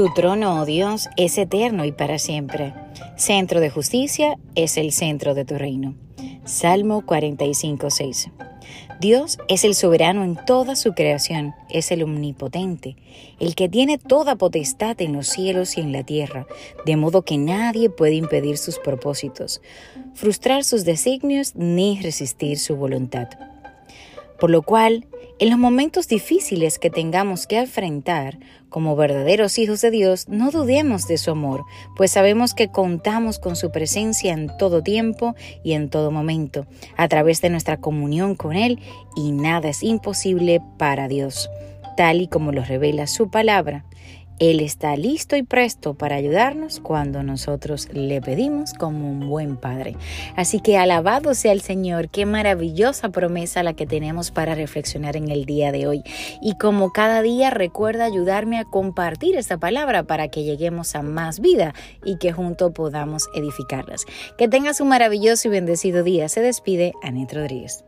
Tu 0.00 0.08
trono, 0.14 0.62
oh 0.62 0.64
Dios, 0.64 1.10
es 1.18 1.36
eterno 1.36 1.84
y 1.84 1.92
para 1.92 2.18
siempre. 2.18 2.72
Centro 3.16 3.60
de 3.60 3.68
justicia 3.68 4.38
es 4.54 4.78
el 4.78 4.92
centro 4.92 5.34
de 5.34 5.44
tu 5.44 5.58
reino. 5.58 5.94
Salmo 6.46 7.04
45, 7.04 7.90
6. 7.90 8.30
Dios 8.98 9.38
es 9.48 9.62
el 9.62 9.74
soberano 9.74 10.24
en 10.24 10.42
toda 10.46 10.74
su 10.74 10.94
creación, 10.94 11.54
es 11.68 11.92
el 11.92 12.02
omnipotente, 12.02 12.96
el 13.40 13.54
que 13.54 13.68
tiene 13.68 13.98
toda 13.98 14.36
potestad 14.36 14.98
en 15.02 15.12
los 15.12 15.28
cielos 15.28 15.76
y 15.76 15.82
en 15.82 15.92
la 15.92 16.02
tierra, 16.02 16.46
de 16.86 16.96
modo 16.96 17.20
que 17.20 17.36
nadie 17.36 17.90
puede 17.90 18.14
impedir 18.14 18.56
sus 18.56 18.78
propósitos, 18.78 19.60
frustrar 20.14 20.64
sus 20.64 20.86
designios 20.86 21.56
ni 21.56 22.00
resistir 22.00 22.58
su 22.58 22.74
voluntad. 22.74 23.28
Por 24.38 24.48
lo 24.48 24.62
cual, 24.62 25.04
en 25.40 25.48
los 25.48 25.58
momentos 25.58 26.06
difíciles 26.06 26.78
que 26.78 26.90
tengamos 26.90 27.46
que 27.46 27.56
enfrentar, 27.56 28.38
como 28.68 28.94
verdaderos 28.94 29.58
hijos 29.58 29.80
de 29.80 29.90
Dios, 29.90 30.28
no 30.28 30.50
dudemos 30.50 31.08
de 31.08 31.16
su 31.16 31.30
amor, 31.30 31.64
pues 31.96 32.10
sabemos 32.10 32.52
que 32.52 32.68
contamos 32.68 33.38
con 33.38 33.56
su 33.56 33.72
presencia 33.72 34.34
en 34.34 34.54
todo 34.58 34.82
tiempo 34.82 35.34
y 35.64 35.72
en 35.72 35.88
todo 35.88 36.10
momento, 36.10 36.66
a 36.98 37.08
través 37.08 37.40
de 37.40 37.48
nuestra 37.48 37.78
comunión 37.78 38.34
con 38.34 38.54
Él, 38.54 38.80
y 39.16 39.32
nada 39.32 39.70
es 39.70 39.82
imposible 39.82 40.60
para 40.76 41.08
Dios, 41.08 41.48
tal 41.96 42.20
y 42.20 42.28
como 42.28 42.52
lo 42.52 42.62
revela 42.62 43.06
su 43.06 43.30
palabra. 43.30 43.86
Él 44.40 44.60
está 44.60 44.96
listo 44.96 45.36
y 45.36 45.42
presto 45.42 45.92
para 45.92 46.16
ayudarnos 46.16 46.80
cuando 46.80 47.22
nosotros 47.22 47.88
le 47.92 48.22
pedimos 48.22 48.72
como 48.72 49.10
un 49.10 49.28
buen 49.28 49.58
Padre. 49.58 49.96
Así 50.34 50.60
que 50.60 50.78
alabado 50.78 51.34
sea 51.34 51.52
el 51.52 51.60
Señor, 51.60 52.08
qué 52.08 52.24
maravillosa 52.24 53.10
promesa 53.10 53.62
la 53.62 53.74
que 53.74 53.86
tenemos 53.86 54.30
para 54.30 54.54
reflexionar 54.54 55.16
en 55.16 55.30
el 55.30 55.44
día 55.44 55.72
de 55.72 55.86
hoy. 55.86 56.02
Y 56.40 56.56
como 56.56 56.90
cada 56.90 57.20
día 57.20 57.50
recuerda 57.50 58.06
ayudarme 58.06 58.58
a 58.58 58.64
compartir 58.64 59.36
esta 59.36 59.58
palabra 59.58 60.04
para 60.04 60.28
que 60.28 60.42
lleguemos 60.42 60.94
a 60.94 61.02
más 61.02 61.40
vida 61.40 61.74
y 62.02 62.16
que 62.16 62.32
juntos 62.32 62.72
podamos 62.72 63.28
edificarlas. 63.34 64.06
Que 64.38 64.48
tengas 64.48 64.80
un 64.80 64.88
maravilloso 64.88 65.48
y 65.48 65.50
bendecido 65.50 66.02
día. 66.02 66.30
Se 66.30 66.40
despide 66.40 66.94
Anit 67.02 67.32
Rodríguez. 67.34 67.84